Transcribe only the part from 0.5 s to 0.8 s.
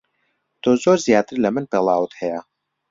تۆ